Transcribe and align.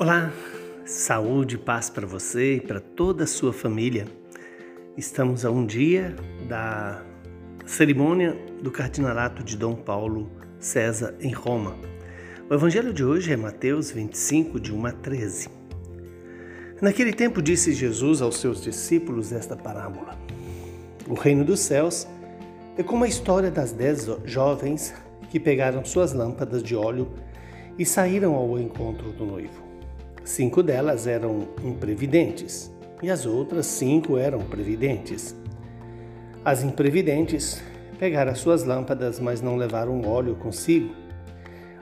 Olá, 0.00 0.32
saúde 0.86 1.56
e 1.56 1.58
paz 1.58 1.90
para 1.90 2.06
você 2.06 2.54
e 2.54 2.60
para 2.62 2.80
toda 2.80 3.24
a 3.24 3.26
sua 3.26 3.52
família. 3.52 4.06
Estamos 4.96 5.44
a 5.44 5.50
um 5.50 5.66
dia 5.66 6.16
da 6.48 7.04
cerimônia 7.66 8.34
do 8.62 8.70
cardinalato 8.70 9.44
de 9.44 9.58
Dom 9.58 9.74
Paulo 9.74 10.30
César 10.58 11.14
em 11.20 11.32
Roma. 11.32 11.76
O 12.48 12.54
evangelho 12.54 12.94
de 12.94 13.04
hoje 13.04 13.30
é 13.30 13.36
Mateus 13.36 13.90
25, 13.90 14.58
de 14.58 14.72
1 14.72 14.86
a 14.86 14.92
13. 14.92 15.50
Naquele 16.80 17.12
tempo 17.12 17.42
disse 17.42 17.74
Jesus 17.74 18.22
aos 18.22 18.38
seus 18.38 18.62
discípulos 18.62 19.32
esta 19.32 19.54
parábola: 19.54 20.18
O 21.06 21.12
reino 21.12 21.44
dos 21.44 21.60
céus 21.60 22.08
é 22.78 22.82
como 22.82 23.04
a 23.04 23.08
história 23.08 23.50
das 23.50 23.70
dez 23.70 24.08
jovens 24.24 24.94
que 25.28 25.38
pegaram 25.38 25.84
suas 25.84 26.14
lâmpadas 26.14 26.62
de 26.62 26.74
óleo 26.74 27.12
e 27.78 27.84
saíram 27.84 28.34
ao 28.34 28.58
encontro 28.58 29.12
do 29.12 29.26
noivo. 29.26 29.69
Cinco 30.30 30.62
delas 30.62 31.08
eram 31.08 31.48
imprevidentes 31.64 32.72
e 33.02 33.10
as 33.10 33.26
outras 33.26 33.66
cinco 33.66 34.16
eram 34.16 34.38
previdentes. 34.38 35.34
As 36.44 36.62
imprevidentes 36.62 37.60
pegaram 37.98 38.30
as 38.30 38.38
suas 38.38 38.62
lâmpadas, 38.62 39.18
mas 39.18 39.42
não 39.42 39.56
levaram 39.56 40.00
óleo 40.02 40.36
consigo. 40.36 40.94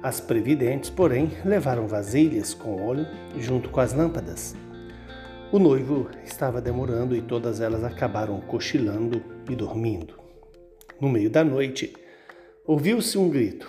As 0.00 0.20
previdentes, 0.20 0.88
porém, 0.88 1.32
levaram 1.44 1.88
vasilhas 1.88 2.54
com 2.54 2.86
óleo 2.86 3.04
junto 3.36 3.68
com 3.68 3.80
as 3.80 3.92
lâmpadas. 3.92 4.54
O 5.50 5.58
noivo 5.58 6.06
estava 6.24 6.60
demorando 6.60 7.16
e 7.16 7.22
todas 7.22 7.60
elas 7.60 7.82
acabaram 7.82 8.40
cochilando 8.42 9.24
e 9.50 9.56
dormindo. 9.56 10.14
No 11.00 11.08
meio 11.08 11.28
da 11.28 11.42
noite, 11.42 11.92
ouviu-se 12.64 13.18
um 13.18 13.28
grito: 13.28 13.68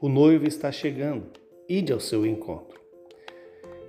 O 0.00 0.08
noivo 0.08 0.46
está 0.46 0.72
chegando, 0.72 1.24
ide 1.68 1.92
ao 1.92 2.00
seu 2.00 2.24
encontro. 2.24 2.75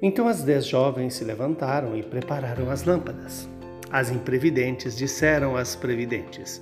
Então 0.02 0.28
as 0.28 0.44
dez 0.44 0.66
jovens 0.66 1.16
se 1.16 1.24
levantaram 1.24 1.98
e 1.98 2.04
prepararam 2.04 2.70
as 2.70 2.84
lâmpadas. 2.84 3.50
As 3.92 4.12
imprevidentes 4.12 4.96
disseram 4.96 5.56
às 5.56 5.76
previdentes: 5.76 6.62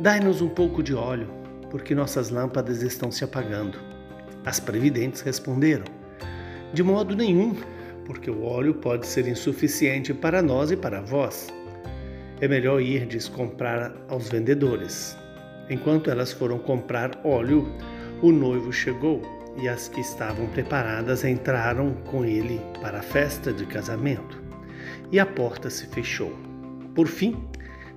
Dai-nos 0.00 0.42
um 0.42 0.48
pouco 0.48 0.82
de 0.82 0.94
óleo, 0.94 1.28
porque 1.70 1.94
nossas 1.94 2.30
lâmpadas 2.30 2.82
estão 2.82 3.10
se 3.10 3.22
apagando. 3.22 3.78
As 4.44 4.58
previdentes 4.58 5.20
responderam: 5.20 5.84
De 6.72 6.82
modo 6.82 7.14
nenhum, 7.14 7.54
porque 8.04 8.28
o 8.28 8.42
óleo 8.42 8.74
pode 8.74 9.06
ser 9.06 9.28
insuficiente 9.28 10.12
para 10.12 10.42
nós 10.42 10.72
e 10.72 10.76
para 10.76 11.00
vós. 11.00 11.48
É 12.40 12.48
melhor 12.48 12.80
irdes 12.80 13.28
comprar 13.28 13.94
aos 14.08 14.28
vendedores. 14.28 15.16
Enquanto 15.70 16.10
elas 16.10 16.32
foram 16.32 16.58
comprar 16.58 17.12
óleo, 17.22 17.72
o 18.20 18.32
noivo 18.32 18.72
chegou 18.72 19.22
e 19.56 19.68
as 19.68 19.88
que 19.88 20.00
estavam 20.00 20.46
preparadas 20.48 21.24
entraram 21.24 21.94
com 22.06 22.24
ele 22.24 22.60
para 22.80 22.98
a 22.98 23.02
festa 23.02 23.52
de 23.52 23.64
casamento, 23.66 24.42
e 25.12 25.18
a 25.18 25.26
porta 25.26 25.70
se 25.70 25.86
fechou. 25.86 26.32
Por 26.94 27.06
fim, 27.06 27.36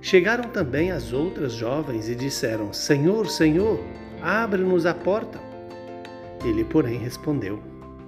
chegaram 0.00 0.44
também 0.50 0.90
as 0.90 1.12
outras 1.12 1.52
jovens 1.52 2.08
e 2.08 2.14
disseram: 2.14 2.72
Senhor, 2.72 3.28
Senhor, 3.28 3.80
abre-nos 4.22 4.86
a 4.86 4.94
porta. 4.94 5.40
Ele, 6.44 6.64
porém, 6.64 6.98
respondeu: 6.98 7.60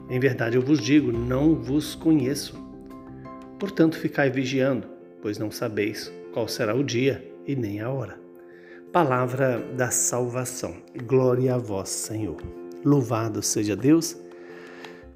Em 0.08 0.18
verdade 0.20 0.56
eu 0.56 0.62
vos 0.62 0.80
digo, 0.80 1.12
não 1.12 1.54
vos 1.54 1.94
conheço. 1.94 2.58
Portanto, 3.58 3.98
ficai 3.98 4.30
vigiando, 4.30 4.88
pois 5.20 5.38
não 5.38 5.50
sabeis 5.50 6.12
qual 6.32 6.48
será 6.48 6.74
o 6.74 6.84
dia 6.84 7.30
e 7.46 7.54
nem 7.54 7.80
a 7.80 7.90
hora. 7.90 8.18
Palavra 8.92 9.60
da 9.76 9.90
salvação. 9.90 10.74
Glória 11.06 11.54
a 11.54 11.58
vós, 11.58 11.90
Senhor. 11.90 12.59
Louvado 12.84 13.42
seja 13.42 13.76
Deus 13.76 14.16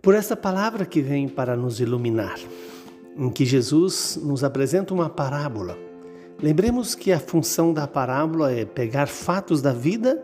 por 0.05 0.15
essa 0.15 0.37
palavra 0.37 0.85
que 0.85 1.01
vem 1.01 1.27
para 1.27 1.57
nos 1.57 1.81
iluminar, 1.81 2.39
em 3.17 3.31
que 3.31 3.47
Jesus 3.47 4.19
nos 4.23 4.45
apresenta 4.45 4.93
uma 4.93 5.09
parábola. 5.09 5.79
Lembremos 6.43 6.95
que 6.95 7.11
a 7.11 7.19
função 7.19 7.73
da 7.73 7.87
parábola 7.87 8.53
é 8.53 8.67
pegar 8.67 9.07
fatos 9.07 9.63
da 9.63 9.73
vida 9.73 10.23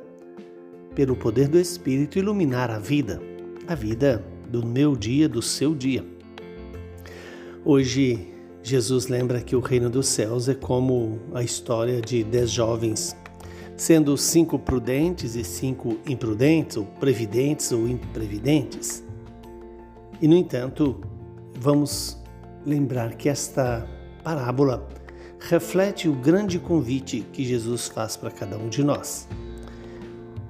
pelo 0.95 1.17
poder 1.17 1.49
do 1.49 1.59
Espírito 1.59 2.19
iluminar 2.19 2.71
a 2.71 2.79
vida, 2.79 3.23
a 3.67 3.75
vida 3.75 4.23
do 4.51 4.67
meu 4.67 4.95
dia, 4.95 5.27
do 5.27 5.41
seu 5.41 5.75
dia. 5.75 6.05
Hoje, 7.65 8.29
Jesus 8.63 9.07
lembra 9.07 9.41
que 9.41 9.57
o 9.57 9.61
reino 9.61 9.89
dos 9.89 10.09
céus 10.09 10.47
é 10.47 10.55
como 10.55 11.19
a 11.33 11.43
história 11.43 12.03
de 12.03 12.23
dez 12.23 12.51
jovens 12.51 13.17
sendo 13.81 14.15
cinco 14.15 14.59
prudentes 14.59 15.35
e 15.35 15.43
cinco 15.43 15.97
imprudentes, 16.07 16.77
ou 16.77 16.85
previdentes 16.85 17.73
ou 17.73 17.89
imprevidentes. 17.89 19.03
E, 20.21 20.29
no 20.29 20.37
entanto, 20.37 21.01
vamos 21.59 22.19
lembrar 22.67 23.15
que 23.15 23.27
esta 23.27 23.89
parábola 24.23 24.87
reflete 25.39 26.11
o 26.11 26.13
grande 26.13 26.59
convite 26.59 27.25
que 27.33 27.43
Jesus 27.43 27.89
faz 27.89 28.19
para 28.19 28.31
cada 28.31 28.59
um 28.59 28.69
de 28.69 28.85
nós: 28.85 29.27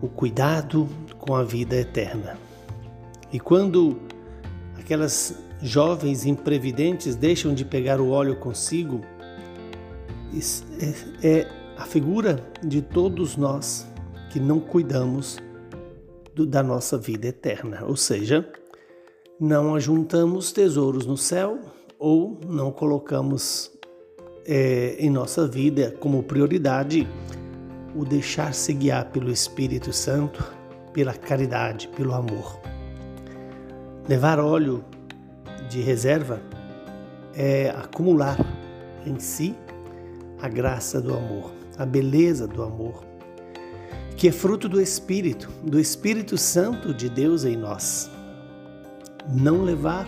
o 0.02 0.08
cuidado 0.08 0.88
com 1.16 1.36
a 1.36 1.44
vida 1.44 1.76
eterna. 1.76 2.36
E 3.32 3.38
quando 3.38 3.96
aquelas 4.76 5.38
jovens 5.62 6.26
imprevidentes 6.26 7.14
deixam 7.14 7.54
de 7.54 7.64
pegar 7.64 8.00
o 8.00 8.10
óleo 8.10 8.34
consigo, 8.34 9.02
é, 11.22 11.28
é 11.28 11.59
a 11.80 11.84
figura 11.86 12.38
de 12.62 12.82
todos 12.82 13.38
nós 13.38 13.86
que 14.30 14.38
não 14.38 14.60
cuidamos 14.60 15.38
do, 16.34 16.44
da 16.44 16.62
nossa 16.62 16.98
vida 16.98 17.28
eterna, 17.28 17.86
ou 17.86 17.96
seja, 17.96 18.46
não 19.40 19.74
ajuntamos 19.74 20.52
tesouros 20.52 21.06
no 21.06 21.16
céu 21.16 21.58
ou 21.98 22.38
não 22.46 22.70
colocamos 22.70 23.72
é, 24.44 24.96
em 24.98 25.08
nossa 25.08 25.48
vida 25.48 25.96
como 25.98 26.22
prioridade 26.22 27.08
o 27.96 28.04
deixar-se 28.04 28.74
guiar 28.74 29.10
pelo 29.10 29.30
Espírito 29.30 29.90
Santo, 29.90 30.44
pela 30.92 31.14
caridade, 31.14 31.88
pelo 31.96 32.12
amor. 32.12 32.60
Levar 34.06 34.38
óleo 34.38 34.84
de 35.70 35.80
reserva 35.80 36.42
é 37.34 37.70
acumular 37.70 38.36
em 39.06 39.18
si 39.18 39.56
a 40.42 40.46
graça 40.46 41.00
do 41.00 41.14
amor 41.14 41.59
a 41.80 41.86
beleza 41.86 42.46
do 42.46 42.62
amor, 42.62 43.02
que 44.14 44.28
é 44.28 44.32
fruto 44.32 44.68
do 44.68 44.78
Espírito, 44.78 45.48
do 45.64 45.80
Espírito 45.80 46.36
Santo 46.36 46.92
de 46.92 47.08
Deus 47.08 47.42
em 47.46 47.56
nós. 47.56 48.10
Não 49.26 49.62
levar 49.62 50.06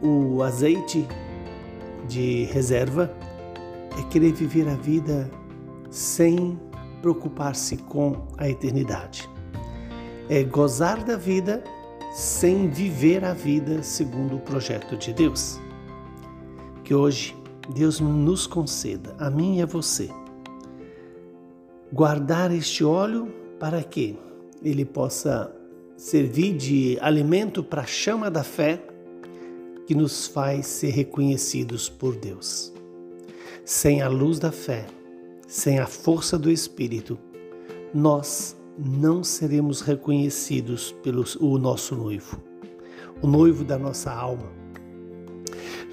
o 0.00 0.44
azeite 0.44 1.04
de 2.06 2.44
reserva 2.44 3.12
é 3.98 4.02
querer 4.04 4.32
viver 4.32 4.68
a 4.68 4.76
vida 4.76 5.28
sem 5.90 6.56
preocupar-se 7.02 7.76
com 7.78 8.24
a 8.38 8.48
eternidade. 8.48 9.28
É 10.28 10.44
gozar 10.44 11.02
da 11.02 11.16
vida 11.16 11.64
sem 12.12 12.68
viver 12.68 13.24
a 13.24 13.34
vida 13.34 13.82
segundo 13.82 14.36
o 14.36 14.40
projeto 14.40 14.96
de 14.96 15.12
Deus. 15.12 15.58
Que 16.84 16.94
hoje 16.94 17.36
Deus 17.74 17.98
nos 17.98 18.46
conceda, 18.46 19.16
a 19.18 19.28
mim 19.28 19.58
e 19.58 19.62
a 19.62 19.66
você, 19.66 20.08
guardar 21.94 22.50
este 22.50 22.82
óleo 22.84 23.32
para 23.60 23.80
que 23.80 24.18
ele 24.64 24.84
possa 24.84 25.54
servir 25.96 26.56
de 26.56 26.98
alimento 27.00 27.62
para 27.62 27.82
a 27.82 27.86
chama 27.86 28.28
da 28.28 28.42
fé 28.42 28.82
que 29.86 29.94
nos 29.94 30.26
faz 30.26 30.66
ser 30.66 30.90
reconhecidos 30.90 31.88
por 31.88 32.16
Deus. 32.16 32.72
Sem 33.64 34.02
a 34.02 34.08
luz 34.08 34.40
da 34.40 34.50
fé, 34.50 34.86
sem 35.46 35.78
a 35.78 35.86
força 35.86 36.36
do 36.36 36.50
Espírito, 36.50 37.16
nós 37.94 38.56
não 38.76 39.22
seremos 39.22 39.80
reconhecidos 39.80 40.90
pelo 41.00 41.24
o 41.38 41.58
nosso 41.58 41.94
noivo, 41.94 42.42
o 43.22 43.28
noivo 43.28 43.62
da 43.62 43.78
nossa 43.78 44.10
alma. 44.10 44.50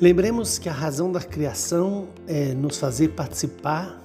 Lembremos 0.02 0.58
que 0.58 0.68
a 0.68 0.74
razão 0.74 1.12
da 1.12 1.22
criação 1.22 2.08
é 2.26 2.56
nos 2.56 2.80
fazer 2.80 3.10
participar 3.10 4.01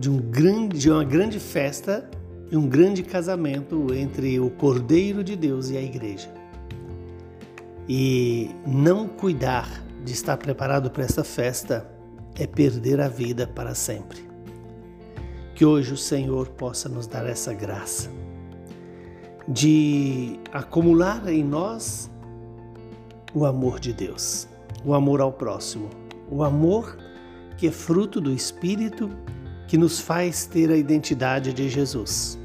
de, 0.00 0.08
um 0.08 0.16
grande, 0.16 0.78
de 0.78 0.90
uma 0.90 1.04
grande 1.04 1.38
festa 1.38 2.08
e 2.50 2.56
um 2.56 2.66
grande 2.66 3.02
casamento 3.02 3.92
entre 3.92 4.40
o 4.40 4.48
Cordeiro 4.48 5.22
de 5.22 5.36
Deus 5.36 5.68
e 5.68 5.76
a 5.76 5.82
igreja. 5.82 6.32
E 7.86 8.50
não 8.66 9.06
cuidar 9.06 9.68
de 10.02 10.14
estar 10.14 10.38
preparado 10.38 10.90
para 10.90 11.04
essa 11.04 11.22
festa 11.22 11.86
é 12.34 12.46
perder 12.46 12.98
a 12.98 13.08
vida 13.08 13.46
para 13.46 13.74
sempre. 13.74 14.24
Que 15.54 15.66
hoje 15.66 15.92
o 15.92 15.98
Senhor 15.98 16.48
possa 16.48 16.88
nos 16.88 17.06
dar 17.06 17.26
essa 17.26 17.52
graça 17.52 18.08
de 19.46 20.40
acumular 20.50 21.28
em 21.28 21.44
nós 21.44 22.10
o 23.34 23.44
amor 23.44 23.78
de 23.78 23.92
Deus, 23.92 24.48
o 24.82 24.94
amor 24.94 25.20
ao 25.20 25.30
próximo, 25.30 25.90
o 26.30 26.42
amor 26.42 26.96
que 27.58 27.66
é 27.66 27.70
fruto 27.70 28.18
do 28.18 28.32
Espírito 28.32 29.10
que 29.70 29.78
nos 29.78 30.00
faz 30.00 30.46
ter 30.46 30.68
a 30.68 30.76
identidade 30.76 31.52
de 31.52 31.68
Jesus. 31.68 32.36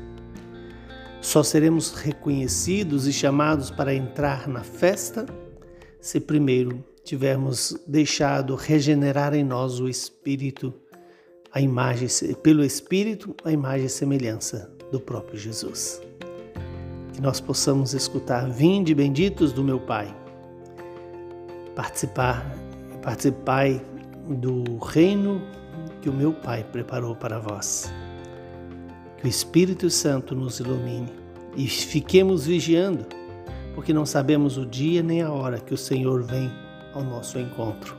Só 1.19 1.41
seremos 1.41 1.91
reconhecidos 1.91 3.07
e 3.07 3.11
chamados 3.11 3.71
para 3.71 3.95
entrar 3.95 4.47
na 4.47 4.61
festa 4.61 5.25
se 5.99 6.19
primeiro 6.19 6.85
tivermos 7.03 7.75
deixado 7.87 8.53
regenerar 8.53 9.33
em 9.33 9.43
nós 9.43 9.79
o 9.79 9.89
Espírito, 9.89 10.71
a 11.51 11.59
imagem, 11.59 12.07
pelo 12.43 12.63
Espírito, 12.63 13.35
a 13.43 13.51
imagem 13.51 13.87
e 13.87 13.89
semelhança 13.89 14.71
do 14.91 14.99
próprio 14.99 15.35
Jesus. 15.35 15.99
Que 17.11 17.21
nós 17.21 17.39
possamos 17.39 17.95
escutar, 17.95 18.47
vinde 18.51 18.93
benditos 18.93 19.51
do 19.51 19.63
meu 19.63 19.79
Pai, 19.79 20.15
participar, 21.75 22.55
participar 23.01 23.67
do 24.29 24.77
reino 24.77 25.41
que 26.05 26.09
o 26.09 26.13
meu 26.13 26.31
Pai 26.31 26.63
preparou 26.63 27.15
para 27.15 27.39
vós. 27.39 27.91
Que 29.17 29.25
o 29.25 29.27
Espírito 29.27 29.89
Santo 29.89 30.35
nos 30.35 30.59
ilumine 30.59 31.11
e 31.57 31.67
fiquemos 31.67 32.45
vigiando, 32.45 33.07
porque 33.73 33.91
não 33.91 34.05
sabemos 34.05 34.55
o 34.55 34.67
dia 34.67 35.01
nem 35.01 35.23
a 35.23 35.31
hora 35.31 35.59
que 35.59 35.73
o 35.73 35.77
Senhor 35.77 36.21
vem 36.21 36.51
ao 36.93 37.03
nosso 37.03 37.39
encontro. 37.39 37.97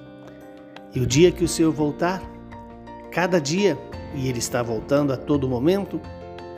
E 0.95 1.01
o 1.01 1.07
dia 1.07 1.33
que 1.33 1.43
o 1.43 1.49
Senhor 1.49 1.73
voltar, 1.73 2.23
cada 3.11 3.41
dia, 3.41 3.77
e 4.15 4.29
Ele 4.29 4.39
está 4.39 4.63
voltando 4.63 5.13
a 5.13 5.17
todo 5.17 5.49
momento, 5.49 6.01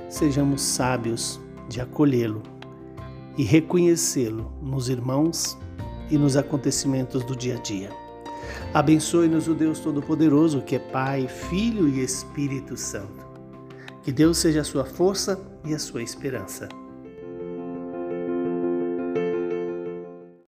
sejamos 0.07 0.61
sábios 0.61 1.41
de 1.67 1.81
acolhê-lo 1.81 2.43
e 3.39 3.43
reconhecê-lo 3.43 4.53
nos 4.61 4.91
irmãos 4.91 5.57
e 6.11 6.19
nos 6.19 6.37
acontecimentos 6.37 7.25
do 7.25 7.35
dia 7.35 7.57
a 7.57 7.61
dia. 7.63 8.08
Abençoe-nos 8.73 9.49
o 9.49 9.55
Deus 9.55 9.81
Todo-Poderoso, 9.81 10.63
que 10.63 10.77
é 10.77 10.79
Pai, 10.79 11.27
Filho 11.29 11.89
e 11.89 12.03
Espírito 12.03 12.77
Santo. 12.77 13.27
Que 14.03 14.13
Deus 14.13 14.39
seja 14.39 14.61
a 14.61 14.65
sua 14.65 14.85
força 14.85 15.41
e 15.65 15.75
a 15.75 15.79
sua 15.79 16.03
esperança. 16.03 16.69